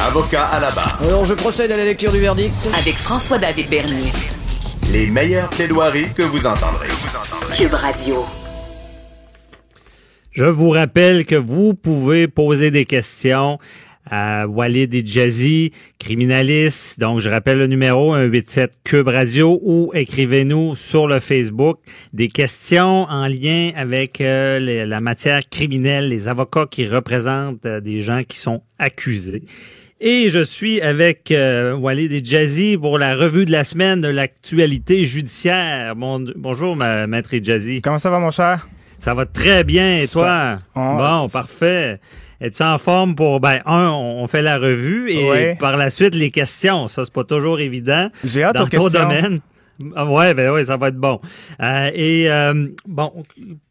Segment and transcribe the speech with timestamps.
[0.00, 0.98] Avocat à la barre.
[1.02, 2.52] Alors je procède à la lecture du verdict.
[2.78, 4.10] Avec François-David Bernier.
[4.92, 6.88] Les meilleures plaidoiries que vous entendrez.
[7.56, 8.24] Cube Radio.
[10.32, 13.58] Je vous rappelle que vous pouvez poser des questions
[14.10, 16.98] à Walid et Jazzy, criminaliste.
[16.98, 21.78] Donc, je rappelle le numéro 187 Cube Radio ou écrivez-nous sur le Facebook
[22.12, 27.80] des questions en lien avec euh, les- la matière criminelle, les avocats qui représentent euh,
[27.80, 29.44] des gens qui sont accusés.
[30.04, 34.08] Et je suis avec euh, Walid et Jazzy pour la revue de la semaine de
[34.08, 35.94] l'actualité judiciaire.
[35.94, 37.80] Bon, bonjour, ma, maître Jazzy.
[37.80, 38.68] Comment ça va, mon cher?
[38.98, 40.58] Ça va très bien, et toi?
[40.74, 42.00] Oh, bon, parfait.
[42.40, 45.56] Es-tu en forme pour, ben, un, on fait la revue et Ouais.
[45.60, 46.88] par la suite, les questions.
[46.88, 48.08] Ça, c'est pas toujours évident.
[48.24, 49.02] J'ai hâte dans aux ton questions.
[49.02, 49.40] domaine.
[49.94, 51.20] Ah Ouais, ben oui, ça va être bon.
[51.60, 53.12] Euh, et euh, bon,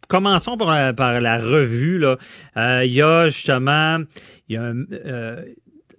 [0.08, 2.00] commençons par, la- par la revue.
[2.00, 2.16] Là,
[2.56, 3.98] Euh, il y a justement,
[4.48, 5.42] il y a un, euh,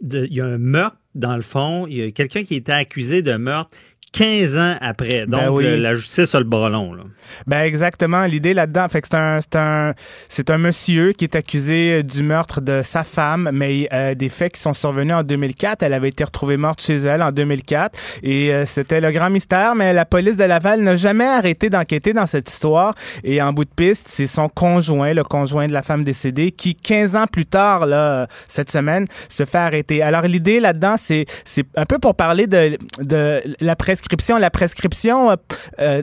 [0.02, 1.86] il y a un meurtre dans le fond.
[1.86, 3.76] Il y a quelqu'un qui était accusé de meurtre
[4.12, 5.26] 15 ans après.
[5.26, 5.64] Donc, Ben oui.
[5.64, 6.92] euh, la justice a le bras long.
[6.94, 7.02] Là.
[7.46, 9.94] Ben exactement, l'idée là-dedans, fait que c'est un c'est un
[10.28, 14.28] c'est un monsieur qui est accusé euh, du meurtre de sa femme, mais euh, des
[14.28, 17.98] faits qui sont survenus en 2004, elle avait été retrouvée morte chez elle en 2004
[18.22, 22.12] et euh, c'était le grand mystère, mais la police de Laval n'a jamais arrêté d'enquêter
[22.12, 25.82] dans cette histoire et en bout de piste, c'est son conjoint, le conjoint de la
[25.82, 30.02] femme décédée qui 15 ans plus tard là cette semaine se fait arrêter.
[30.02, 34.01] Alors l'idée là-dedans, c'est c'est un peu pour parler de de la prescription,
[34.38, 35.36] la prescription euh,
[35.80, 36.02] euh,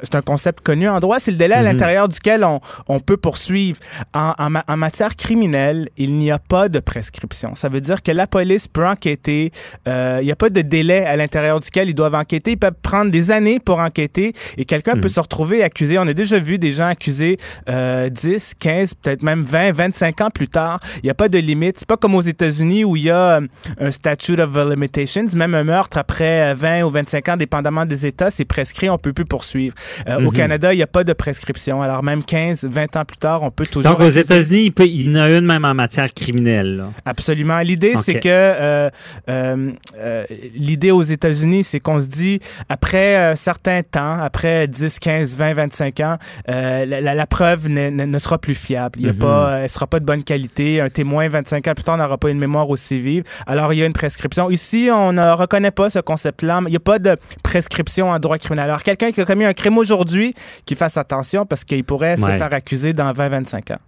[0.00, 1.64] c'est un- concept connu en droit, c'est le délai à Mhm.
[1.66, 3.78] l'intérieur duquel on, on peut poursuivre.
[4.14, 7.54] En, en ma- en matière criminelle, il n'y a pas de prescription.
[7.54, 9.52] Ça veut dire que la police peut enquêter.
[9.88, 12.52] euh, il n'y a pas de délai à l'intérieur duquel ils doivent enquêter.
[12.52, 15.00] Ils peuvent prendre des années pour enquêter et quelqu'un Mhm.
[15.02, 15.98] peut se retrouver accusé.
[15.98, 17.36] On a déjà vu des gens accusés
[17.68, 20.80] euh, 10, 15, peut-être même 20, 25 ans plus tard.
[21.02, 21.78] Il n'y a pas de limite.
[21.78, 23.40] C'est pas comme aux États-Unis où il y a
[23.80, 25.26] un statute of limitations.
[25.34, 28.98] Même un meurtre après euh, 20 ou 25 ans, dépendamment des États, c'est prescrit, on
[28.98, 29.74] peut plus poursuivre.
[30.08, 30.32] Euh, Au Mhm.
[30.32, 31.82] Canada, il n'y a pas de prescription.
[31.82, 33.90] Alors même 15, 20 ans plus tard, on peut toujours...
[33.92, 34.08] Donc, aux.
[34.10, 36.76] États-Unis, il, peut- il y en a une même en matière criminelle.
[36.76, 36.90] là.
[37.04, 37.58] Absolument.
[37.60, 38.90] L'idée, c'est que euh,
[39.28, 45.36] euh, l'idée aux États-Unis, c'est qu'on se dit après un certain temps, après 10, 15,
[45.36, 46.16] 20, 25 ans,
[46.48, 48.98] la, la- la preuve ne, ne- ne sera plus fiable.
[49.00, 49.18] Il y a Mhm.
[49.18, 50.80] pas, elle sera pas de bonne qualité.
[50.80, 53.24] Un témoin 25 ans plus tard n'aura pas une mémoire aussi vive.
[53.46, 54.50] Alors il y a une prescription.
[54.50, 56.60] Ici, on ne reconnaît pas ce concept-là.
[56.68, 58.64] Il n'y a pas de prescription en droit criminel.
[58.70, 62.26] Alors quelqu'un qui a commis un crime aujourd'hui, qu'il fasse attention parce qu'il pourrait se
[62.26, 63.78] faire accuser dans 20, 25 ans.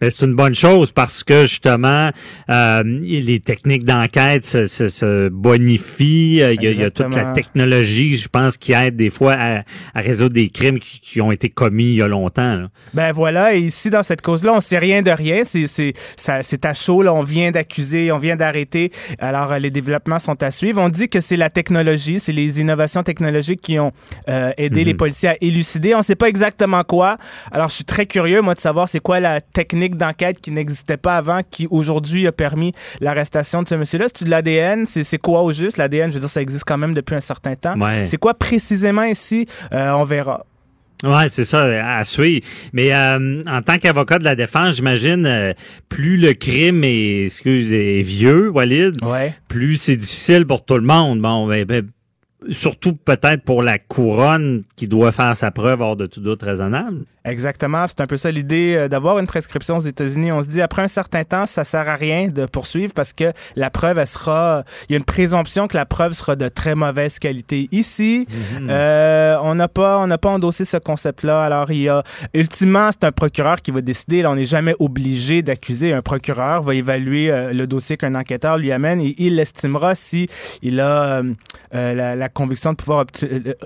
[0.00, 2.10] Mais c'est une bonne chose parce que justement,
[2.50, 6.36] euh, les techniques d'enquête se, se- se bonifient.
[6.36, 9.34] Il y, a, il y a toute la technologie, je pense, qui aide des fois
[9.38, 9.58] à,
[9.94, 12.56] à résoudre des crimes qui, qui ont été commis il y a longtemps.
[12.56, 12.68] là.
[12.94, 15.42] Ben voilà, et ici, dans cette cause-là, on sait rien de rien.
[15.44, 17.12] C'est, à chaud, là.
[17.14, 18.90] On vient d'accuser, on vient d'arrêter.
[19.18, 20.80] Alors, euh, les développements sont à suivre.
[20.80, 23.92] On dit que c'est la technologie, c'est les innovations technologiques qui ont
[24.28, 24.86] euh, aidé Mhm.
[24.86, 25.94] les policiers à élucider.
[25.94, 27.16] On sait pas exactement quoi.
[27.52, 30.96] Alors, je suis très curieux, moi, de savoir c'est quoi la technique d'enquête qui n'existait
[30.96, 34.06] pas avant, qui aujourd'hui a permis l'arrestation de ce monsieur-là.
[34.14, 34.86] C'est de l'ADN?
[34.86, 35.76] C'est, quoi au juste?
[35.76, 37.74] L'ADN, je veux dire, ça existe quand même depuis un certain temps.
[37.78, 38.06] Ouais.
[38.06, 39.46] C'est quoi précisément ici?
[39.72, 40.46] Euh, on verra.
[41.04, 41.64] Ouais, c'est ça,
[41.98, 42.46] à suivre.
[42.72, 45.52] Mais euh, en tant qu'avocat de la défense, j'imagine, euh,
[45.88, 49.34] plus le crime est, excuse, est vieux, Walid, Ouais.
[49.48, 51.20] plus c'est difficile pour tout le monde.
[51.20, 51.86] Bon, ben, ben,
[52.50, 57.04] surtout peut-être pour la couronne qui doit faire sa preuve hors de tout doute raisonnable.
[57.26, 60.30] Exactement, c'est un peu ça l'idée euh, d'avoir une prescription aux États-Unis.
[60.30, 63.32] On se dit après un certain temps, ça sert à rien de poursuivre parce que
[63.56, 66.76] la preuve, elle sera, il y a une présomption que la preuve sera de très
[66.76, 67.68] mauvaise qualité.
[67.72, 68.28] Ici,
[68.68, 71.42] euh, on n'a pas, on n'a pas endossé ce concept-là.
[71.42, 74.22] Alors il y a, ultimement, c'est un procureur qui va décider.
[74.22, 75.92] Là, on n'est jamais obligé d'accuser.
[75.92, 80.28] Un procureur va évaluer euh, le dossier qu'un enquêteur lui amène et il estimera si
[80.62, 81.24] il a euh,
[81.72, 83.04] la, la conviction de pouvoir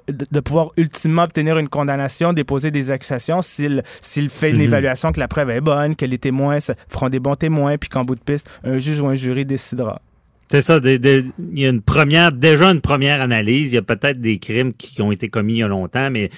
[0.09, 3.43] de pouvoir ultimement obtenir une condamnation, déposer des accusations
[4.03, 4.63] s'il fait une Mhm.
[4.63, 7.89] évaluation que la preuve est bonne, que les témoins se- feront des bons témoins, puis
[7.89, 10.01] qu'en bout de piste, un juge ou un jury décidera.
[10.53, 13.71] C'est ça, des- des- il y a une première, déjà une première analyse.
[13.71, 16.29] Il y a peut-être des crimes qui ont été commis il y a longtemps, mais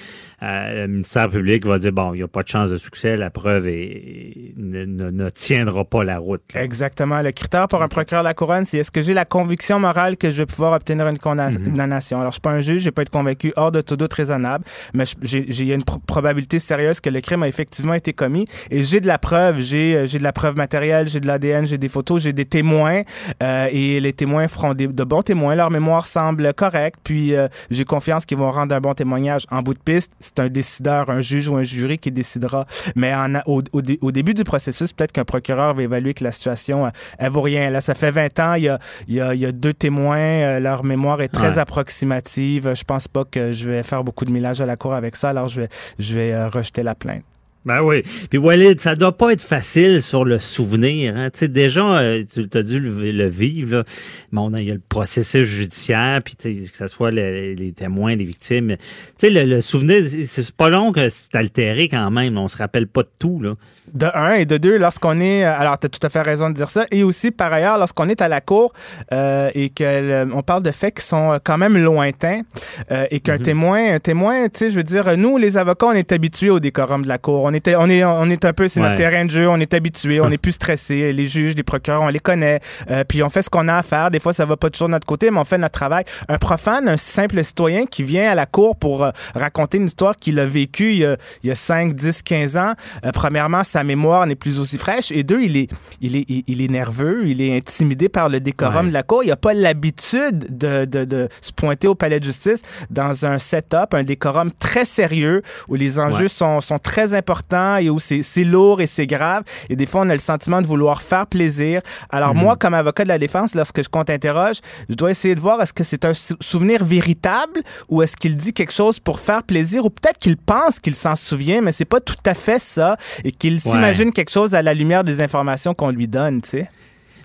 [0.43, 3.17] euh, le ministère public va dire, bon, il n'y a pas de chance de succès,
[3.17, 6.43] la preuve est, ne, ne- ne tiendra pas la route.
[6.55, 6.63] là.
[6.63, 7.23] Exactement.
[7.23, 10.17] Le critère pour un procureur de la couronne, c'est est-ce que j'ai la conviction morale
[10.17, 12.19] que je vais pouvoir obtenir une condamna- condamnation.
[12.21, 14.13] Alors, je suis pas un juge, je vais pas être convaincu hors de tout doute
[14.13, 17.49] raisonnable, mais j'ai j'ai- il y a une pro- probabilité sérieuse que le crime a
[17.49, 21.09] effectivement été commis et j'ai de la preuve, j'ai euh, j'ai de la preuve matérielle,
[21.09, 23.03] j'ai de l'ADN, j'ai des photos, j'ai des témoins
[23.43, 25.55] euh, et les témoins feront des- de bons témoins.
[25.55, 29.45] Leur mémoire semble correcte, puis euh, j'ai confiance qu'ils vont rendre un bon témoignage.
[29.51, 32.67] En bout de piste, c'est un décideur, un juge ou un jury qui décidera.
[32.97, 36.25] Mais en au, au dé- au début du processus, peut-être qu'un procureur va évaluer que
[36.25, 37.71] la situation, euh, elle vaut rien.
[37.71, 39.75] Là, ça fait 20 ans, il y a, il y a, il y a deux
[39.75, 41.59] témoins, euh, leur mémoire est très Ouais.
[41.59, 42.75] approximative.
[42.75, 45.31] Je pense pas que je vais faire beaucoup de millage à la cour avec ça,
[45.31, 45.69] alors je vais,
[45.99, 47.23] je vais euh, rejeter la plainte.
[47.65, 48.03] Ben oui.
[48.29, 51.17] Puis Walid, ça doit pas être facile sur le souvenir.
[51.17, 51.31] Hein.
[51.33, 53.77] Tu sais, déjà, euh, tu as dû le, le vivre.
[53.77, 53.85] Là.
[54.33, 58.25] Bon, il y a le processus judiciaire, puis que ce soit le- les témoins, les
[58.25, 58.77] victimes.
[58.77, 58.83] Tu
[59.19, 62.37] sais, le, le souvenir, c'est- pas long que c'est altéré quand même.
[62.37, 63.41] On se rappelle pas de tout.
[63.41, 63.55] Là.
[63.95, 66.51] De un et de deux, lorsqu'on est, euh, alors tu as tout à fait raison
[66.51, 68.73] de dire ça, et aussi par ailleurs, lorsqu'on est à la cour
[69.13, 72.43] euh, et qu'on parle de faits qui sont quand même lointains
[72.91, 75.93] euh, et qu'un témoin, un témoin, tu sais, je veux dire, nous les avocats, on
[75.93, 77.43] est habitués au décorum de la cour.
[77.45, 78.87] On était, on est, on est un peu, c'est Ouais.
[78.89, 81.13] notre terrain de jeu, on est habitué, on est plus stressé.
[81.13, 82.61] Les juges, les procureurs, on les connaît,
[82.91, 84.11] euh, puis on fait ce qu'on a à faire.
[84.11, 86.05] Des fois, ça va pas toujours de notre côté, mais on fait notre travail.
[86.29, 90.17] Un profane, un simple citoyen qui vient à la cour pour euh, raconter une histoire
[90.17, 92.73] qu'il a vécue il y a, il y a 5, 10, 15 ans,
[93.05, 95.11] euh, premièrement, sa mémoire n'est plus aussi fraîche.
[95.13, 95.71] Et deux, il est,
[96.01, 98.89] il est, il, il est nerveux, il est intimidé par le décorum Ouais.
[98.89, 99.23] de la cour.
[99.25, 103.39] Il n'a pas l'habitude de, de, de se pointer au palais de justice dans un
[103.39, 106.29] setup, un décorum très sérieux où les enjeux Ouais.
[106.29, 107.42] sont, sont très importants
[107.81, 109.43] et où c'est lourd et c'est grave.
[109.69, 111.81] Et des fois, on a le sentiment de vouloir faire plaisir.
[112.11, 114.57] Alors moi, comme avocat de la défense, lorsque je compte interroge,
[114.89, 118.37] je dois essayer de voir est-ce que c'est un sou- souvenir véritable ou est-ce qu'il
[118.37, 121.85] dit quelque chose pour faire plaisir ou peut-être qu'il pense qu'il s'en souvient, mais c'est
[121.85, 125.75] pas tout à fait ça et qu'il s'imagine quelque chose à la lumière des informations
[125.75, 126.69] qu'on lui donne, tu sais.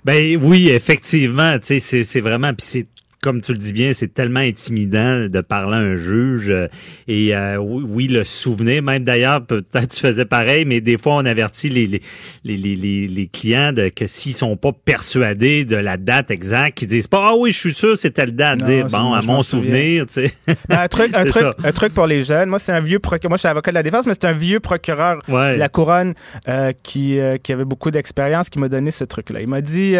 [0.05, 2.87] Ben oui, effectivement, tu sais, c'est, c'est vraiment, puis c'est
[3.27, 6.49] comme tu le dis bien, c'est tellement intimidant de parler à un juge.
[6.49, 6.67] euh,
[7.09, 11.25] et euh, oui, le souvenir, même d'ailleurs, peut-être tu faisais pareil, mais des fois, on
[11.25, 12.01] avertit les, les,
[12.45, 16.77] les, les, les- les clients de, que s'ils sont pas persuadés de la date exacte,
[16.77, 18.59] qu'ils disent pas, ah oui, je suis sûr, c'est telle date.
[18.59, 20.33] Non, Dire, c'est- bon, à mon souvenir, tu sais.
[20.69, 21.51] Ben, un truc, un truc, ça.
[21.63, 22.47] un truc pour les jeunes.
[22.49, 23.29] Moi, c'est un vieux procureur.
[23.31, 25.53] Moi, je suis avocat de la défense, mais c'est un vieux procureur Ouais.
[25.55, 26.13] de la couronne
[26.47, 29.41] euh, qui, euh, qui avait beaucoup d'expérience qui m'a donné ce truc-là.
[29.41, 29.95] Il m'a dit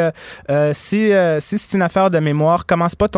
[0.73, 1.09] si,
[1.39, 3.16] si c'est une affaire de mémoire, commence pas ton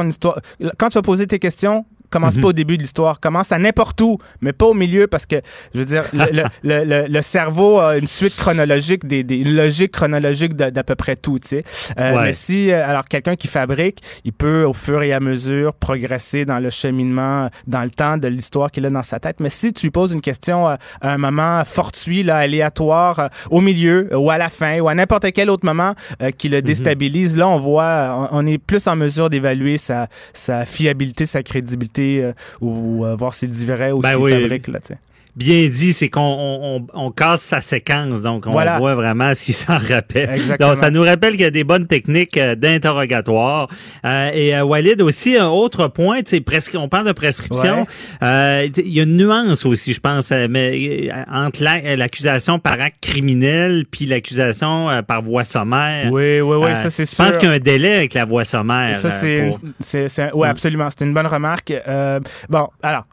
[0.78, 2.42] Quand tu vas poser tes questions, commence Mhm.
[2.42, 3.20] pas au début de l'histoire.
[3.20, 5.38] Commence à n'importe où, mais pas au milieu parce que,
[5.74, 9.56] je veux dire, le, le, le, le cerveau a une suite chronologique, des, des, une
[9.56, 11.64] logique chronologique d'à peu près tout, tu sais.
[12.00, 12.26] Euh, Ouais.
[12.26, 16.44] Mais si, euh, alors, quelqu'un qui fabrique, il peut, au fur et à mesure, progresser
[16.46, 19.40] dans le cheminement, dans le temps de l'histoire qu'il a dans sa tête.
[19.40, 23.28] Mais si tu lui poses une question euh, à un moment fortuit, là, aléatoire, euh,
[23.52, 26.56] au milieu, ou à la fin, ou à n'importe quel autre moment euh, qui Mhm.
[26.56, 31.26] le déstabilise, là, on voit, on, on est plus en mesure d'évaluer sa, sa fiabilité,
[31.28, 34.32] sa crédibilité, euh, ou euh, voir s'il dit vrai ou Ben s'il oui.
[34.32, 35.00] fabrique, là, tu sais.
[35.40, 38.78] Bien dit, c'est qu'on on, on- on casse sa séquence, donc on Voilà.
[38.78, 40.30] voit vraiment s'il s'en rappelle.
[40.32, 40.70] Exactement.
[40.72, 43.70] Donc, ça nous rappelle qu'il y a des bonnes techniques euh, d'interrogatoire.
[44.06, 47.88] Euh, et euh, Walid aussi, un autre point, tu sais, presque, on parle de prescription.
[48.22, 52.98] Euh, Il y a une nuance aussi, je pense, mais entre la- l'accusation par acte
[53.02, 56.12] criminel puis l'accusation par voie sommaire.
[56.12, 57.24] Oui, oui, oui, ça, c'est Je sûr.
[57.26, 58.96] pense qu'il y a un délai avec la voie sommaire.
[58.96, 60.52] Ça, c'est, pour- c'est, c'est- ouais, Mm.
[60.52, 60.88] absolument.
[60.98, 61.72] C'est une bonne remarque.
[61.72, 63.06] Euh, bon, alors,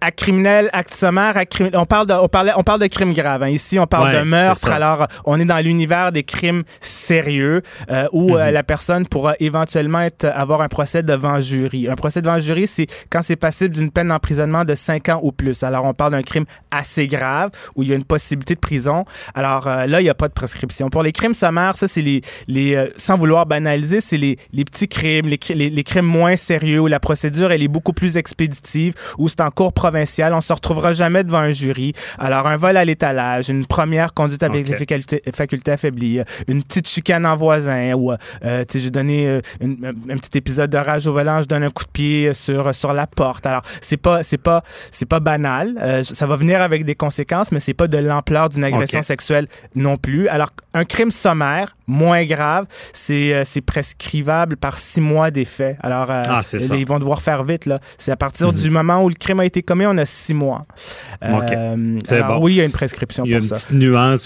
[0.00, 3.42] acte criminel, acte sommaire, acte on parle de, on parlait, on parle de crimes graves.
[3.42, 3.48] hein.
[3.48, 4.70] Ici, on parle Ouais, de meurtre.
[4.70, 10.00] Alors, on est dans l'univers des crimes sérieux euh, où euh, la personne pourra éventuellement
[10.00, 11.88] être, avoir un procès devant jury.
[11.88, 15.32] Un procès devant jury, c'est quand c'est passible d'une peine d'emprisonnement de 5 ans ou
[15.32, 15.62] plus.
[15.62, 19.04] Alors, on parle d'un crime assez grave où il y a une possibilité de prison.
[19.34, 20.88] Alors euh, là, il n'y a pas de prescription.
[20.90, 24.88] Pour les crimes sommaires, ça, c'est les, les sans vouloir banaliser, c'est les, les petits
[24.88, 28.94] crimes, les, les, les crimes moins sérieux où la procédure, elle est beaucoup plus expéditive,
[29.18, 31.94] où c'est en cours provincial, on se retrouvera jamais devant un jury.
[32.18, 34.70] Alors, un vol à l'étalage, une première conduite avec Ok.
[34.72, 39.26] les facultés, facultés affaiblies, une petite chicane en voisin, ou, euh, tu sais, j'ai donné
[39.26, 42.34] euh, une- un, petit épisode de rage au volant, je donne un coup de pied
[42.34, 43.46] sur, sur la porte.
[43.46, 45.74] Alors, c'est pas, c'est pas, c'est pas banal.
[45.80, 49.46] Euh, ça va venir avec des conséquences, mais c'est pas de l'ampleur d'une agression sexuelle
[49.76, 50.28] non plus.
[50.28, 55.76] Alors, un crime sommaire, moins grave, c'est euh, c'est prescrivable par six mois d'effet.
[55.82, 56.58] Alors, euh, Ah, ça.
[56.58, 57.66] ils vont devoir faire vite.
[57.66, 57.80] là.
[57.98, 58.54] C'est à partir Mhm.
[58.60, 60.66] du moment où le crime a été commis, on a six mois.
[61.22, 61.50] Ok.
[61.50, 62.44] Euh, alors, bon.
[62.46, 63.54] Oui, il y a une prescription Il y a pour une ça.
[63.56, 64.20] petite nuance,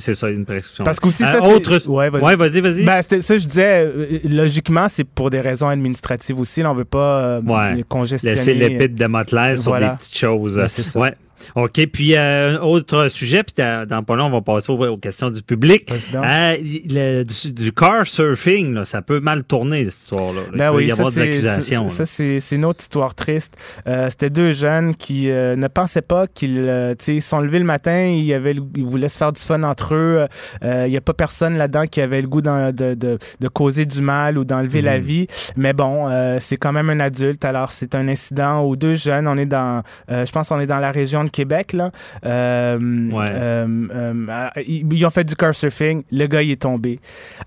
[0.00, 0.84] c'est ça, une prescription.
[0.84, 1.82] Parce qu'aussi, Euh, ça, c'est- autre...
[1.88, 2.22] Ouais, vas-y.
[2.22, 2.84] Ouais, vas-y, vas-y.
[2.84, 3.90] Ben, ça, je disais,
[4.24, 6.62] logiquement, c'est pour des raisons administratives aussi.
[6.62, 7.82] Là, on veut pas Ouais.
[7.88, 8.36] congestionner.
[8.36, 9.90] Laisser l'épée de Damoclès sur Voilà.
[9.90, 10.56] des petites choses.
[10.56, 10.98] Ben, c'est ça.
[10.98, 11.14] Ouais.
[11.54, 15.30] OK, puis euh, autre sujet, puis dans pas long, on va passer aux, aux questions
[15.30, 15.90] du public.
[16.14, 16.56] Euh,
[16.88, 20.40] le- du, du car surfing, là, ça peut mal tourner, cette histoire-là.
[20.52, 21.88] Il Ben oui, y ça, avoir des accusations.
[21.88, 23.56] Ça, c'est une autre histoire triste.
[23.86, 28.32] Euh, C'était deux jeunes qui euh, ne pensaient pas qu'ils sont levés le matin, ils,
[28.32, 30.26] avaient le- ils voulaient se faire du fun entre eux.
[30.62, 34.00] Il n'y a pas personne là-dedans qui avait le goût de, de, de causer du
[34.00, 35.26] mal ou d'enlever la vie.
[35.56, 36.08] Mais bon,
[36.40, 37.44] c'est quand même un adulte.
[37.44, 40.78] Alors, c'est un incident où deux jeunes, on est dans, je pense qu'on est dans
[40.78, 41.90] la région de Québec, là.
[42.24, 42.78] Euh,
[43.10, 43.24] Ouais.
[43.30, 46.02] euh, euh, ils, ils ont fait du car surfing.
[46.10, 46.98] Le gars, il est tombé.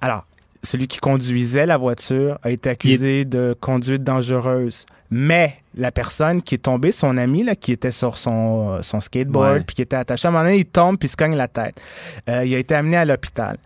[0.02, 0.26] Alors,
[0.64, 4.86] celui qui conduisait la voiture a été accusé de conduite dangereuse.
[5.12, 9.64] Mais la personne qui est tombée, son ami là, qui était sur son, son skateboard,
[9.66, 11.48] puis qui était attaché, à un moment donné, il tombe puis il se cogne la
[11.48, 11.82] tête.
[12.30, 13.58] Euh, il a été amené à l'hôpital.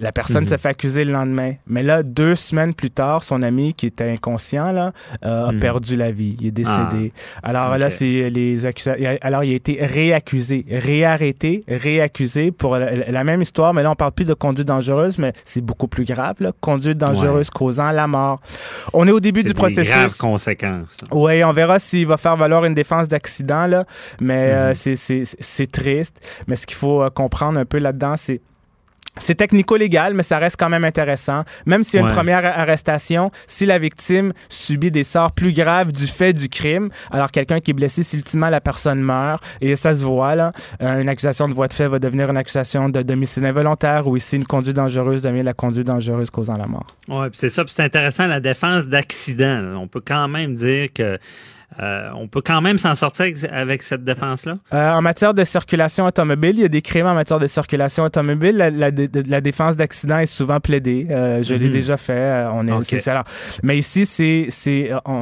[0.00, 0.48] La personne Mhm.
[0.48, 1.54] s'est fait accuser le lendemain.
[1.66, 4.92] Mais là, deux semaines plus tard, son ami qui était inconscient là,
[5.24, 5.58] euh, a Mhm.
[5.60, 6.36] perdu la vie.
[6.40, 7.10] Il est décédé.
[7.42, 9.16] Alors là, c'est les accusations.
[9.22, 13.74] Alors, il a été réaccusé, réarrêté, réaccusé pour la, la même histoire.
[13.74, 16.36] Mais là, on parle plus de conduite dangereuse, mais c'est beaucoup plus grave.
[16.40, 16.52] Là.
[16.60, 18.40] Conduite dangereuse causant la mort.
[18.92, 20.16] On est au début du des graves processus.
[20.18, 20.96] conséquences.
[21.02, 21.08] là.
[21.12, 23.84] Oui, on verra s'il va faire valoir une défense d'accident, là.
[24.20, 25.24] Mais euh, Mhm.
[25.40, 26.20] c'est triste.
[26.46, 28.40] Mais ce qu'il faut euh, comprendre un peu là-dedans, c'est.
[29.20, 31.42] C'est technico-légal, mais ça reste quand même intéressant.
[31.66, 32.10] Même s'il y a Ouais.
[32.10, 36.88] une première arrestation, si la victime subit des sorts plus graves du fait du crime,
[37.10, 40.52] alors quelqu'un qui est blessé, si ultimement la personne meurt, et ça se voit, là,
[40.82, 44.16] euh, une accusation de voie de fait va devenir une accusation de domicile involontaire, ou
[44.16, 46.86] ici une conduite dangereuse devient la conduite dangereuse causant la mort.
[47.06, 49.74] Puis c'est ça, puis c'est intéressant la défense d'accident.
[49.76, 51.18] On peut quand même dire que
[51.80, 54.54] euh, on peut quand même s'en sortir avec, cette défense-là.
[54.74, 58.04] Euh, en matière de circulation automobile, il y a des crimes en matière de circulation
[58.04, 58.56] automobile.
[58.56, 61.06] La, la- de- la défense d'accident est souvent plaidée.
[61.10, 61.72] Euh, je l'ai Mhm.
[61.72, 62.46] déjà fait.
[62.52, 63.12] On est, ça.
[63.12, 63.24] Alors,
[63.62, 64.48] mais ici, c'est,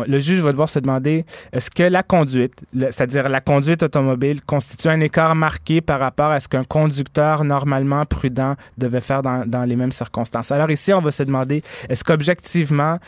[0.07, 4.89] le juge va devoir se demander est-ce que la conduite, c'est-à-dire la conduite automobile, constitue
[4.89, 9.65] un écart marqué par rapport à ce qu'un conducteur normalement prudent devait faire dans, dans
[9.65, 10.51] les mêmes circonstances?
[10.53, 12.99] Alors ici, on va se demander est-ce qu'objectivement,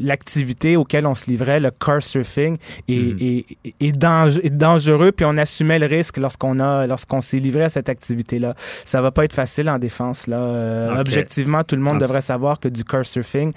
[0.00, 2.56] l'activité auquel on se livrait, le car surfing,
[2.88, 3.18] est, Mhm.
[3.20, 7.38] est- est- est dange- est dangereux, puis on assumait le risque lorsqu'on a lorsqu'on s'est
[7.38, 8.54] livré à cette activité-là.
[8.84, 10.26] Ça va pas être facile en défense.
[10.26, 10.36] Là.
[10.38, 11.00] Euh.
[11.00, 13.52] Objectivement, tout le monde En devrait savoir que du car surfing,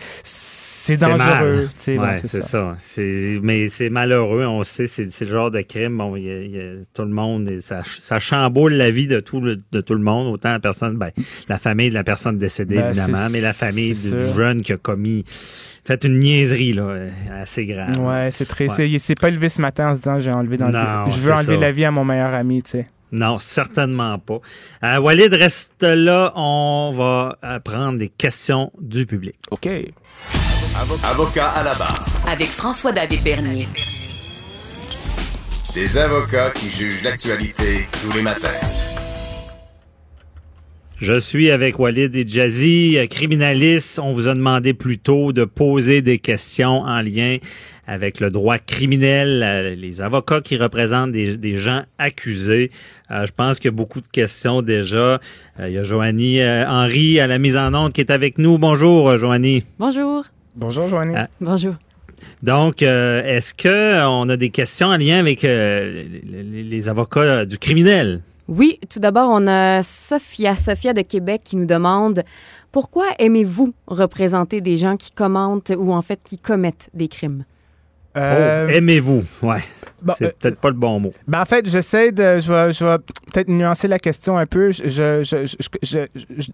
[0.86, 1.70] c'est dangereux.
[1.98, 2.76] Bon, c'est ça.
[3.42, 5.98] Mais c'est malheureux, on sait, c'est le genre de crime.
[5.98, 8.92] Bon, il y a- il y a tout le monde, et ça, ça chamboule la
[8.92, 11.12] vie de tout le, de tout le monde, autant la personne, ben,
[11.48, 14.78] la famille de la personne décédée, Ben, évidemment, mais la famille du, jeune qui a
[14.78, 15.24] commis,
[15.86, 16.98] fait une niaiserie, là,
[17.42, 17.98] assez grave.
[18.00, 18.68] Ouais, c'est très.
[18.70, 18.76] Ouais.
[18.76, 21.12] c'est- Il s'est pas levé ce matin en se disant j'ai enlevé dans Non, le-
[21.12, 21.62] je veux enlever ça.
[21.62, 22.88] la vie à mon meilleur ami, tu sais.
[23.12, 24.40] Non, certainement pas.
[24.84, 26.32] Euh, Walid, reste là.
[26.36, 29.36] On va prendre des questions du public.
[29.52, 29.70] OK.
[30.76, 32.04] Avocat à la barre.
[32.28, 33.68] Avec François-David Bernier.
[35.76, 38.48] Des avocats qui jugent l'actualité tous les matins.
[40.98, 44.00] Je suis avec Walid et Jazzy, criminaliste.
[44.00, 47.38] On vous a demandé plus tôt de poser des questions en lien
[47.86, 52.72] avec le droit criminel, euh, les avocats qui représentent des, des gens accusés.
[53.12, 55.20] Euh, je pense qu'il y a beaucoup de questions déjà.
[55.60, 58.40] Euh, il y a Joanie euh, Henry à la mise en onde qui est avec
[58.40, 58.58] nous.
[58.58, 59.64] Bonjour, Joanie.
[59.78, 60.24] Bonjour.
[60.56, 61.16] Bonjour, Joanie.
[61.16, 61.28] Ah.
[61.42, 61.76] Bonjour.
[62.42, 67.46] Donc, euh, est-ce que euh, on a des questions en lien avec euh, les, avocats
[67.46, 68.22] du criminel?
[68.48, 72.24] Oui, tout d'abord, on a Sophia, Sophia de Québec qui nous demande
[72.72, 77.46] pourquoi aimez-vous représenter des gens qui commentent ou en fait qui commettent des crimes?
[78.18, 79.24] Euh, Oh, aimez-vous?
[79.42, 79.64] Ouais.
[80.02, 81.14] bon, C'est euh, peut-être pas le bon mot.
[81.28, 82.40] Ben en fait, j'essaie de.
[82.40, 82.98] Je vais, je vais
[83.32, 84.72] peut-être nuancer la question un peu.
[84.72, 86.52] Je, je, je,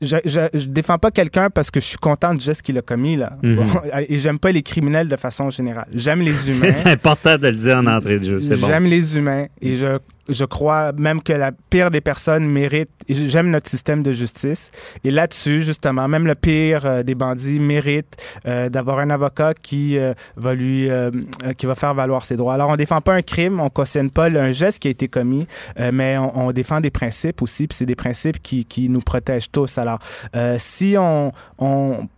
[0.00, 3.16] je, je, défends pas quelqu'un parce que je suis content du geste qu'il a commis,
[3.16, 3.32] là.
[3.42, 3.56] Mhm.
[3.56, 3.64] Bon,
[4.08, 5.86] et j'aime pas les criminels de façon générale.
[5.92, 6.72] J'aime les humains.
[6.72, 8.40] C'est important de le dire en entrée de jeu.
[8.40, 8.66] Bon.
[8.66, 9.98] J'aime les humains et je,
[10.28, 12.90] je crois même que la pire des personnes mérite.
[13.08, 14.70] J'aime notre système de justice.
[15.04, 18.16] Et là-dessus, justement, même le pire euh, des bandits mérite
[18.46, 21.10] euh, d'avoir un avocat qui euh, va lui, euh,
[21.44, 22.54] euh, qui va faire valoir ses droits.
[22.54, 25.46] Alors, on défend pas un crime, on cautionne pas un geste qui a été commis,
[25.92, 27.66] mais on, on défend des principes aussi.
[27.66, 29.78] Puis c'est des principes qui, qui nous protègent tous.
[29.78, 29.98] Alors,
[30.58, 32.08] si on, on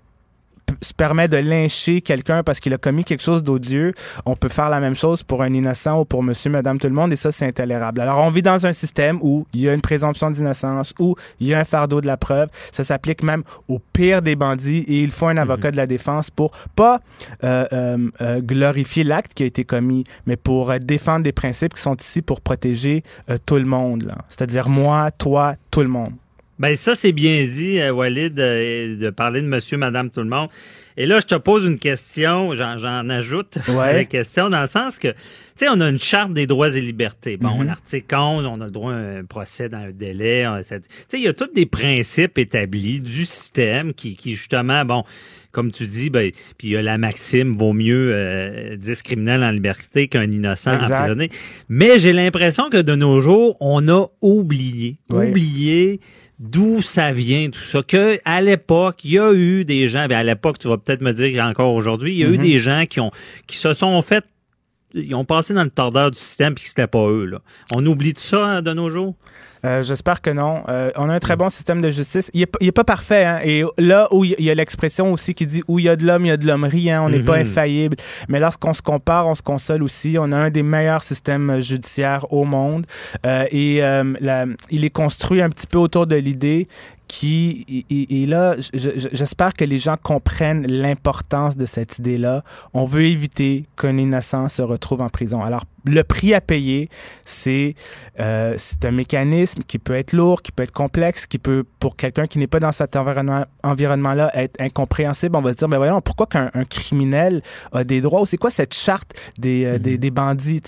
[0.81, 3.93] se permet de lyncher quelqu'un parce qu'il a commis quelque chose d'odieux,
[4.27, 6.95] on peut faire la même chose pour un innocent ou pour monsieur, madame, tout le
[6.95, 8.01] monde, et ça, c'est intolérable.
[8.01, 11.49] Alors, on vit dans un système où il y a une présomption d'innocence, où il
[11.49, 12.49] y a un fardeau de la preuve.
[12.73, 16.31] Ça s'applique même au pire des bandits et il faut un avocat de la défense
[16.31, 17.01] pour pas
[17.45, 21.75] euh, euh, euh, glorifier l'acte qui a été commis, mais pour euh, défendre des principes
[21.75, 24.13] qui sont ici pour protéger euh, tout le monde.
[24.29, 26.13] C'est-à-dire moi, toi, tout le monde.
[26.61, 30.29] Ben ça, c'est bien dit, euh, Walid, euh, de parler de monsieur, madame, tout le
[30.29, 30.49] monde.
[30.99, 33.95] Et là, je te pose une question, j'en, ajoute Ouais.
[33.95, 35.15] la question, dans le sens que, tu
[35.57, 37.39] sais, on a une charte des droits et libertés.
[37.39, 37.67] Bon, Mhm.
[37.67, 40.47] l'article 11, on a le droit à un procès dans un délai.
[40.61, 40.81] Tu sais,
[41.15, 45.03] il y a tous des principes établis du système qui, qui justement, bon,
[45.53, 49.43] comme tu dis, ben, puis il y a la maxime, vaut mieux euh, 10 criminels
[49.43, 50.95] en liberté qu'un innocent Exact.
[50.99, 51.31] emprisonné.
[51.71, 56.01] Mais j'ai l'impression que de nos jours, on a oublié, oublié
[56.41, 57.83] d'où ça vient tout ça.
[57.83, 61.03] Que à l'époque, il y a eu des gens, ben à l'époque, tu vas peut-être
[61.03, 62.43] me dire qu'encore aujourd'hui, il y a eu Mhm.
[62.43, 63.11] des gens qui ont
[63.47, 64.25] qui se sont fait
[64.95, 67.39] ils ont passé dans le tordeur du système puis que c'était pas eux là.
[67.73, 69.15] On oublie tout ça hein, de nos jours?
[69.67, 70.63] Euh, J'espère que non.
[70.71, 72.31] Euh, on a un très bon système de justice.
[72.33, 73.27] Il est, pas- parfait.
[73.27, 73.41] Hein?
[73.45, 76.07] Et là où il y a l'expression aussi qui dit où il y a de
[76.07, 76.91] l'homme, il y a de l'hommerie.
[76.91, 77.03] Hein?
[77.05, 77.43] On n'est pas Mhm.
[77.51, 77.97] infaillible.
[78.29, 80.17] Mais lorsqu'on se compare, on se console aussi.
[80.19, 82.87] On a un des meilleurs systèmes judiciaires au monde.
[83.27, 83.81] Euh, et
[84.21, 86.67] la- il est construit un petit peu autour de l'idée
[87.11, 92.45] qui et, là, je- je- j'espère que les gens comprennent l'importance de cette idée-là.
[92.73, 95.43] On veut éviter qu'un innocent se retrouve en prison.
[95.43, 96.89] Alors, le prix à payer,
[97.25, 97.75] c'est
[98.19, 101.97] euh, c'est un mécanisme qui peut être lourd, qui peut être complexe, qui peut, pour
[101.97, 105.37] quelqu'un qui n'est pas dans cet environnement- environnement-là, être incompréhensible.
[105.37, 108.27] On va se dire, ben voyons, pourquoi qu'un un criminel a des droits?
[108.27, 110.61] C'est quoi cette charte des, euh, des, des bandits?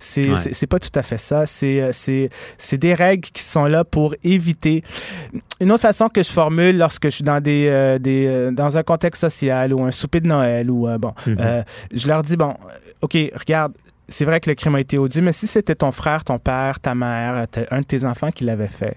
[0.00, 0.66] C'est Ouais.
[0.68, 1.46] pas tout à fait ça.
[1.46, 4.82] C'est euh, c'est des règles qui sont là pour éviter.
[5.60, 8.82] Une autre façon que je formule lorsque je suis dans des, euh, des dans un
[8.82, 11.64] contexte social ou un souper de Noël ou bon, Mhm.
[11.92, 12.54] je leur dis bon,
[13.00, 13.72] ok, regarde,
[14.08, 16.80] c'est vrai que le crime a été odieux, mais si c'était ton frère, ton père,
[16.80, 18.96] ta mère, ta- un de tes enfants qui l'avait fait,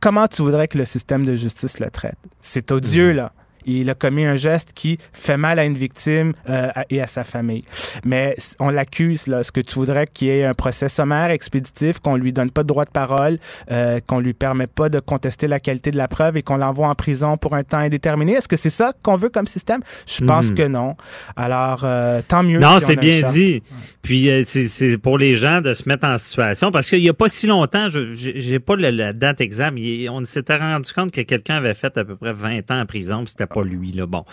[0.00, 2.16] comment tu voudrais que le système de justice le traite?
[2.40, 3.32] C'est odieux là.
[3.66, 7.24] Il a commis un geste qui fait mal à une victime euh, et à sa
[7.24, 7.64] famille.
[8.04, 9.42] Mais on l'accuse, là.
[9.44, 12.62] Ce que tu voudrais qu'il y ait un procès sommaire, expéditif, qu'on lui donne pas
[12.62, 13.38] de droit de parole,
[13.70, 16.88] euh, qu'on lui permet pas de contester la qualité de la preuve et qu'on l'envoie
[16.88, 18.32] en prison pour un temps indéterminé.
[18.34, 19.80] Est-ce que c'est ça qu'on veut comme système?
[20.06, 20.54] Je pense Mhm.
[20.56, 20.96] que non.
[21.36, 22.58] Alors, euh, tant mieux.
[22.58, 23.62] Non, si c'est bien dit.
[24.02, 27.08] Puis euh, c'est c'est pour les gens de se mettre en situation parce qu'il y
[27.08, 30.56] a pas si longtemps, je j'ai j'ai pas le- la date exacte, mais on s'était
[30.56, 33.62] rendu compte que quelqu'un avait fait à peu près 20 ans en prison, c'était pas
[33.62, 34.06] lui là.
[34.06, 34.24] Bon.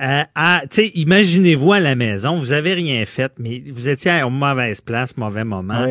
[0.00, 0.22] Euh,
[0.94, 5.44] imaginez-vous à la maison, vous avez rien fait, mais vous étiez à mauvaise place, mauvais
[5.44, 5.86] moment.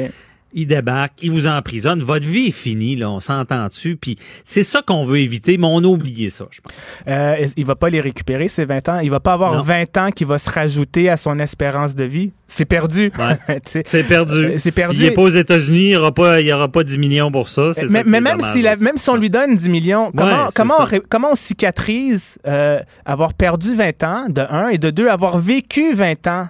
[0.54, 3.98] Il débarque, il vous emprisonne, votre vie est finie, là, on s'entend dessus.
[4.00, 6.74] Puis c'est ça qu'on veut éviter, mais on a oublié ça, je pense.
[7.08, 9.00] Euh, il va pas les récupérer, ces 20 ans?
[9.00, 9.62] Il va pas avoir Non.
[9.64, 12.34] 20 ans qui va se rajouter à son espérance de vie?
[12.48, 13.12] C'est perdu.
[13.18, 13.60] Ouais.
[13.66, 14.36] C'est perdu.
[14.36, 14.98] Euh, c'est perdu.
[14.98, 17.32] Il est pas aux États-Unis, il n'y aura pas, il y aura pas 10 millions
[17.32, 17.74] pour ça.
[17.74, 20.50] c'est mais ça même, si la- même si on lui donne 10 millions, comment,
[20.82, 25.40] on, comment on cicatrise euh, avoir perdu 20 ans, de un, et de deux, avoir
[25.40, 26.48] vécu 20 ans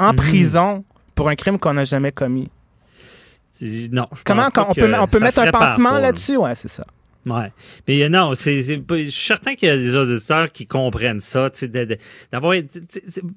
[0.00, 0.16] en Mhm.
[0.16, 2.48] prison pour un crime qu'on n'a jamais commis?
[3.60, 6.36] Non, je Comment pense quand pas on que peut, on peut mettre un pansement là-dessus?
[6.36, 6.86] Ouais, c'est ça.
[7.24, 7.50] Ouais.
[7.88, 11.50] Mais euh, non, c'est, je suis certain qu'il y a des auditeurs qui comprennent ça,
[11.50, 11.98] tu sais,
[12.30, 12.54] d'avoir,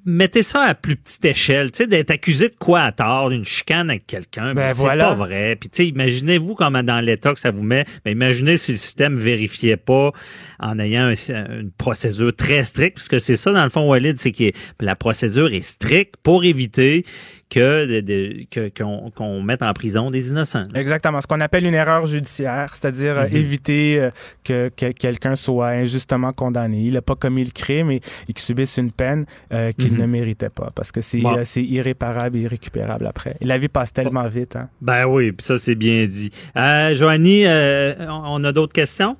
[0.06, 3.44] mettez ça à plus petite échelle, tu sais, d'être accusé de quoi à tort, d'une
[3.46, 5.06] chicane avec quelqu'un, Ben c'est voilà.
[5.10, 5.56] pas vrai.
[5.60, 8.78] Puis tu sais, imaginez-vous comment dans l'état que ça vous met, ben imaginez si le
[8.78, 10.12] système vérifiait pas
[10.60, 14.18] en ayant un- une procédure très stricte, parce que c'est ça dans le fond, Walid,
[14.20, 17.06] c'est que la procédure est stricte pour éviter
[17.50, 18.70] que de- de- que-
[19.16, 20.66] qu'on mette en prison des innocents.
[20.72, 20.80] là.
[20.80, 21.20] Exactement.
[21.20, 23.36] Ce qu'on appelle une erreur judiciaire, c'est-à-dire euh, Mhm.
[23.38, 24.12] éviter euh,
[24.44, 26.84] que, que quelqu'un soit injustement condamné.
[26.84, 30.00] Il n'a pas commis le crime et, et qu'il subisse une peine euh, qu'il Mhm.
[30.02, 31.36] ne méritait pas parce que c'est Bon.
[31.38, 33.36] euh, irréparable et irrécupérable après.
[33.42, 34.56] Et la vie passe tellement vite.
[34.56, 34.70] Hein?
[34.82, 36.30] Ben oui, puis ça c'est bien dit.
[36.56, 39.18] Euh, Joanie, euh, on a d'autres questions?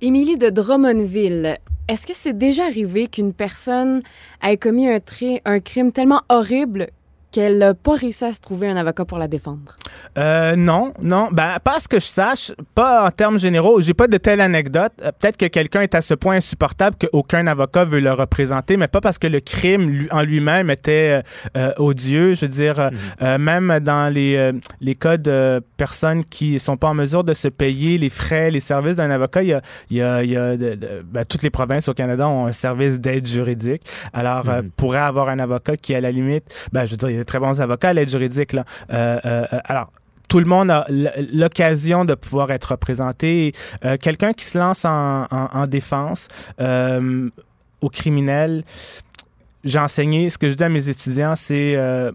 [0.00, 4.02] Émilie de Drummondville, est-ce que c'est déjà arrivé qu'une personne
[4.42, 4.98] ait commis un,
[5.44, 6.88] un crime tellement horrible
[7.30, 9.76] qu'elle n'a pas réussi à se trouver un avocat pour la défendre?
[10.16, 11.28] Euh, non, non.
[11.32, 13.80] Ben, pas à ce que je sache, pas en termes généraux.
[13.80, 14.92] J'ai pas de telle anecdote.
[15.02, 18.88] Euh, Peut-être que quelqu'un est à ce point insupportable qu'aucun avocat veut le représenter, mais
[18.88, 21.22] pas parce que le crime lui- en lui-même était
[21.56, 22.34] euh, euh, odieux.
[22.34, 22.90] Je veux dire,
[23.22, 27.34] euh, même dans les, euh, les cas de personnes qui sont pas en mesure de
[27.34, 29.60] se payer les frais, les services d'un avocat, il y a,
[29.90, 32.52] il y a, y a de- de- ben, toutes les provinces au Canada ont un
[32.52, 33.82] service d'aide juridique.
[34.12, 34.70] Alors, euh, Mhm.
[34.76, 37.92] pourrait avoir un avocat qui, à la limite, ben, je veux dire, très bons avocats
[37.92, 38.54] l'aide juridique.
[38.54, 39.90] Euh, euh, euh, alors,
[40.28, 40.86] tout le monde a
[41.32, 43.54] l'occasion de pouvoir être représenté.
[44.02, 46.28] Quelqu'un qui se lance en, en- en défense
[46.60, 47.30] euh,
[47.80, 48.62] aux criminels,
[49.64, 52.12] j'ai enseigné, ce que je dis à mes étudiants, c'est euh,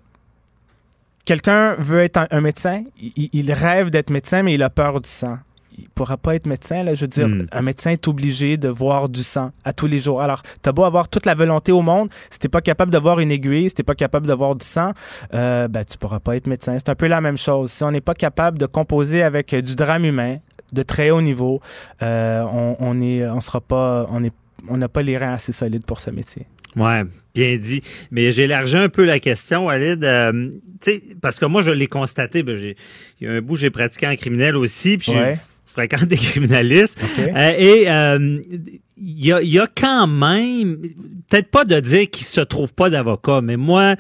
[1.26, 2.84] quelqu'un veut être un, médecin,
[3.16, 5.38] il rêve d'être médecin, mais il a peur du sang.
[5.78, 6.94] Il pourra pas être médecin, là.
[6.94, 7.48] Je veux dire, Hmm.
[7.52, 10.22] un médecin est obligé de voir du sang à tous les jours.
[10.22, 13.20] Alors, t'as beau avoir toute la volonté au monde, si t'es pas capable de voir
[13.20, 14.92] une aiguille, si t'es pas capable de voir du sang,
[15.34, 16.76] euh, ben, tu pourras pas être médecin.
[16.78, 17.72] C'est un peu la même chose.
[17.72, 20.38] Si on n'est pas capable de composer avec euh, du drame humain,
[20.72, 21.62] de très haut niveau.
[22.02, 24.34] Euh, on, on est, on sera pas, on est,
[24.68, 26.48] on n'a pas les reins assez solides pour ce métier.
[26.76, 27.04] Ouais,
[27.36, 27.82] bien dit.
[28.10, 30.04] Mais j'ai élargi un peu la question, Walid.
[30.04, 30.50] Euh,
[31.22, 32.42] parce que moi, je l'ai constaté.
[32.42, 32.76] Ben, j'ai,
[33.22, 35.38] il y a un bout, j'ai pratiqué en criminel aussi, puis Ouais.
[35.74, 37.00] Fréquente des criminalistes.
[37.20, 38.42] Euh, et euh,
[38.98, 40.82] il y, a, y a quand même,
[41.30, 43.96] peut-être pas de dire qu'il se trouve pas d'avocat, mais moi,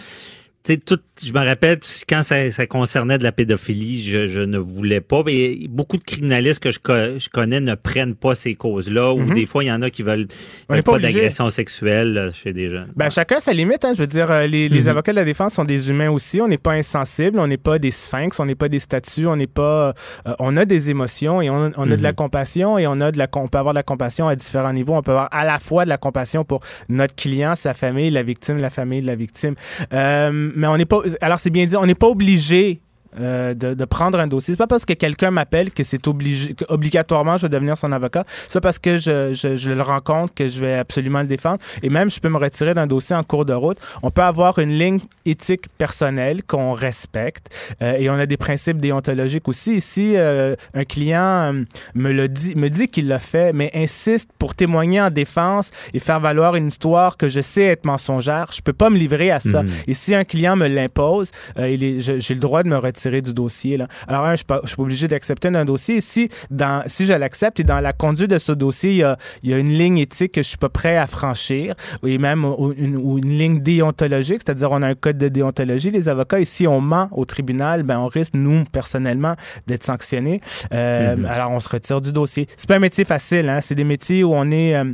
[0.63, 4.39] tu sais, tout, je me rappelle quand ça, ça concernait de la pédophilie, je, je
[4.39, 5.21] ne voulais pas.
[5.25, 9.31] Mais beaucoup de criminalistes que je, co- je connais ne prennent pas ces causes-là, ou
[9.33, 10.27] des fois il y en a qui veulent, Mhm.
[10.69, 12.91] On n'est veulent pas pas d'agression sexuelle là, chez des jeunes.
[12.95, 13.85] Ben, chacun sa limite.
[13.85, 14.87] Hein, je veux dire, euh, les, Mhm.
[14.87, 16.41] avocats de la défense sont des humains aussi.
[16.41, 19.35] On n'est pas insensibles, on n'est pas des sphinx, on n'est pas des statues, on
[19.35, 19.93] n'est pas.
[20.27, 22.15] euh, on a des émotions et on, on a de la Mhm.
[22.15, 23.27] compassion et on a de la.
[23.35, 24.95] On peut avoir de la compassion à différents niveaux.
[24.95, 28.23] On peut avoir à la fois de la compassion pour notre client, sa famille, la
[28.23, 29.53] victime, la famille de la victime.
[29.93, 31.01] Euh, mais on n'est pas.
[31.21, 32.81] Alors c'est bien dit, on n'est pas obligé.
[33.19, 34.53] Euh, de, de prendre un dossier.
[34.53, 37.91] C'est pas parce que quelqu'un m'appelle que c'est obligé, que obligatoirement je vais devenir son
[37.91, 38.25] avocat.
[38.47, 41.59] C'est pas parce que je, je, je le rencontre que je vais absolument le défendre.
[41.83, 43.77] Et même, je peux me retirer d'un dossier en cours de route.
[44.01, 48.77] On peut avoir une ligne éthique personnelle qu'on respecte euh, et on a des principes
[48.77, 49.79] déontologiques aussi.
[49.79, 51.53] Si euh, un client
[51.93, 55.99] me le dit, me dit qu'il l'a fait, mais insiste pour témoigner en défense et
[55.99, 59.39] faire valoir une histoire que je sais être mensongère, je peux pas me livrer à
[59.39, 59.63] ça.
[59.63, 59.69] Mhm.
[59.87, 63.77] Et si un client me l'impose, j'ai le droit de me retirer du dossier.
[63.77, 63.87] Là.
[64.07, 66.01] Alors, un, je suis pas- je suis pas obligé d'accepter d'un dossier.
[66.01, 69.17] Si, dans, si je l'accepte et dans la conduite de ce dossier, il y a,
[69.43, 72.45] il y a une ligne éthique que je suis pas prêt à franchir, et même
[72.45, 76.39] ou- une, ou une ligne déontologique, c'est-à-dire on a un code de déontologie, les avocats,
[76.39, 79.35] et si on ment au tribunal, ben on risque, nous, personnellement,
[79.67, 80.41] d'être sanctionnés.
[80.73, 81.25] Euh, Mhm.
[81.25, 82.47] Alors, on se retire du dossier.
[82.57, 83.59] C'est pas un métier facile, hein?
[83.61, 84.85] c'est des métiers où on est euh,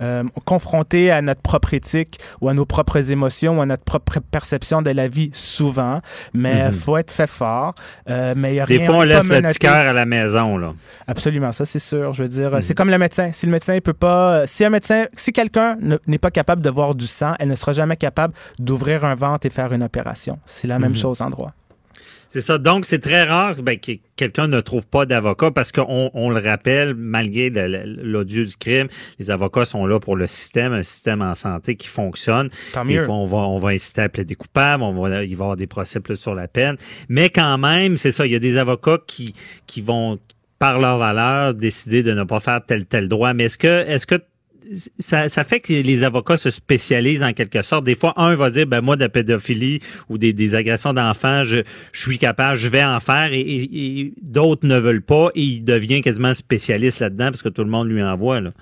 [0.00, 4.18] euh, confronté à notre propre éthique ou à nos propres émotions ou à notre propre
[4.30, 6.00] perception de la vie souvent,
[6.32, 6.72] mais Mhm.
[6.72, 7.53] faut être fait fort.
[8.08, 10.06] Euh, mais il y a Des rien, fois, on laisse le petit cœur à la
[10.06, 10.56] maison.
[10.58, 10.72] Là.
[11.06, 12.12] Absolument, ça c'est sûr.
[12.12, 12.60] Je veux dire, Mhm.
[12.60, 13.30] c'est comme le médecin.
[13.32, 16.62] Si le médecin il peut pas, si un médecin, si quelqu'un ne- n'est pas capable
[16.62, 19.82] de voir du sang, elle ne sera jamais capable d'ouvrir un ventre et faire une
[19.82, 20.38] opération.
[20.46, 20.96] C'est la même Mhm.
[20.96, 21.52] chose en droit.
[22.34, 22.58] C'est ça.
[22.58, 26.40] Donc, c'est très rare ben, que quelqu'un ne trouve pas d'avocat parce qu'on on le
[26.40, 28.88] rappelle, malgré l'odieux du crime,
[29.20, 32.50] les avocats sont là pour le système, un système en santé qui fonctionne.
[32.72, 33.04] Tant Des mieux.
[33.04, 35.54] fois, on va, on va inciter à plaider coupable, on va, il va y avoir
[35.54, 36.76] des procès plus sur la peine.
[37.08, 39.32] Mais quand même, c'est ça, il y a des avocats qui,
[39.68, 40.18] qui vont,
[40.58, 43.32] par leur valeur, décider de ne pas faire tel tel droit.
[43.32, 44.16] Mais est-ce que, est-ce que
[44.98, 47.84] ça, fait que les avocats se spécialisent en quelque sorte.
[47.84, 51.44] Des fois, un va dire, ben moi, de la pédophilie ou des, des agressions d'enfants,
[51.44, 56.00] je, suis capable, je vais en faire, et d'autres ne veulent pas, et il devient
[56.00, 58.40] quasiment spécialiste là-dedans parce que tout le monde lui envoie.
[58.40, 58.52] Là.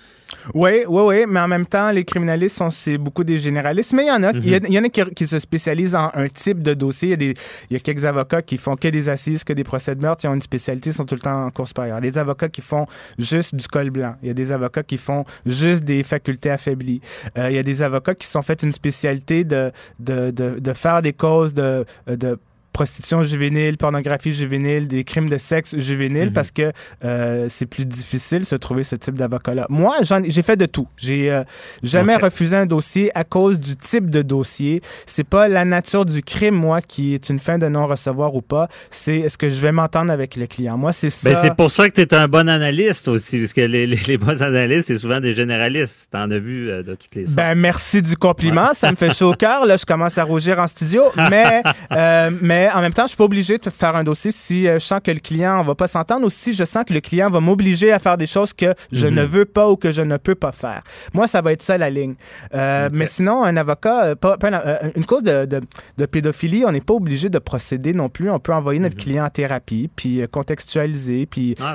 [0.55, 4.05] Oui, oui, oui, mais en même temps, les criminalistes sont c'est beaucoup des généralistes, mais
[4.05, 6.63] il y en a, il y, en a qui, qui se spécialisent en un type
[6.63, 7.09] de dossier.
[7.09, 7.35] Il y, a des,
[7.71, 10.25] il y a quelques avocats qui font que des assises, que des procès de meurtre,
[10.25, 12.01] ils ont une spécialité, ils sont tout le temps en cours supérieure.
[12.01, 12.87] Des avocats qui font
[13.19, 14.17] juste du col blanc.
[14.23, 17.01] Il y a des avocats qui font juste des facultés affaiblies.
[17.39, 20.73] Euh, il y a des avocats qui sont fait une spécialité de, de, de, de
[20.73, 22.39] faire des causes de, de
[22.73, 26.33] prostitution juvénile, pornographie juvénile, des crimes de sexe juvénile Mhm.
[26.33, 26.73] parce que
[27.05, 29.67] euh, c'est plus difficile de se trouver ce type d'avocat-là.
[29.69, 30.89] Moi, j'ai fait de tout.
[30.97, 31.45] J'ai euh,
[31.83, 34.81] jamais refusé un dossier à cause du type de dossier.
[35.07, 38.69] C'est pas la nature du crime, moi, qui est une fin de non-recevoir ou pas.
[38.91, 40.77] C'est est-ce que je vais m'entendre avec le client.
[40.79, 41.31] Moi, c'est ça.
[41.31, 43.97] Ben, c'est pour ça que tu es un bon analyste aussi, parce que les, les,
[44.07, 46.09] les bons analystes, c'est souvent des généralistes.
[46.11, 47.37] T'en as vu euh, de toutes les sortes.
[47.37, 48.71] Ben, merci du compliment.
[48.73, 49.67] Ça me fait chaud au cœur.
[49.67, 51.03] Là, je commence à rougir en studio.
[51.31, 52.31] Mais, euh,
[52.63, 54.85] mais en même temps, je suis pas obligé de faire un dossier si euh, je
[54.85, 57.41] sens que le client va pas s'entendre ou si je sens que le client va
[57.41, 59.15] m'obliger à faire des choses que je Mhm.
[59.17, 60.83] ne veux pas ou que je ne peux pas faire.
[61.13, 62.15] Moi, ça va être ça la ligne.
[62.55, 62.89] Euh.
[62.93, 65.61] Mais sinon, un avocat, euh, pas, pas un- une cause de, de,
[65.99, 68.31] de pédophilie, on n'est pas obligé de procéder non plus.
[68.31, 69.03] On peut envoyer notre Mhm.
[69.03, 71.75] client en thérapie, puis contextualiser, puis Ah,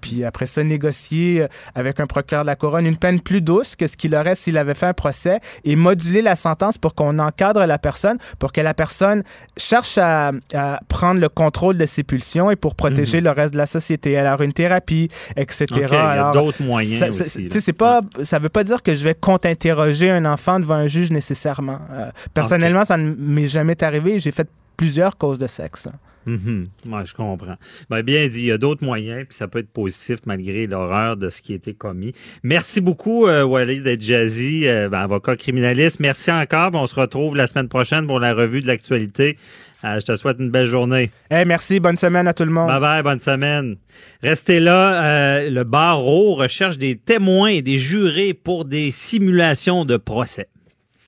[0.00, 3.86] puis après ça, négocier avec un procureur de la couronne une peine plus douce que
[3.86, 7.64] ce qu'il aurait s'il avait fait un procès et moduler la sentence pour qu'on encadre
[7.66, 9.22] la personne, pour que la personne
[9.56, 10.13] cherche à,
[10.54, 14.16] à prendre le contrôle de ses pulsions et pour protéger le reste de la société.
[14.16, 15.66] Alors, une thérapie, etc.
[15.70, 15.78] Mhm.
[15.78, 17.72] Ok, il y a Alors, d'autres moyens ça, aussi, là.
[17.76, 21.78] pas, ça veut pas dire que je vais contre-interroger un enfant devant un juge nécessairement.
[21.92, 24.20] Euh, personnellement, ça ne m'est jamais arrivé.
[24.20, 25.88] J'ai fait plusieurs causes de sexe.
[26.26, 27.56] Ouais, je comprends.
[27.90, 31.16] Ben, bien dit, il y a d'autres moyens, puis ça peut être positif malgré l'horreur
[31.16, 32.12] de ce qui a été commis.
[32.42, 36.00] Merci beaucoup, euh, Walid d'être jazzy, euh, ben, avocat criminaliste.
[36.00, 36.70] Merci encore.
[36.70, 39.36] puis On se retrouve la semaine prochaine pour la revue de l'actualité.
[39.84, 41.10] Euh, je te souhaite une belle journée.
[41.30, 41.78] Eh, merci.
[41.78, 42.68] Bonne semaine à tout le monde.
[42.68, 43.76] Bye bye, bonne semaine.
[44.22, 45.04] Restez là.
[45.04, 50.48] euh, le barreau recherche des témoins et des jurés pour des simulations de procès.